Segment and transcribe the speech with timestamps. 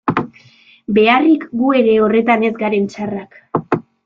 [0.97, 3.41] Beharrik, gu ere horretan ez garen txarrak...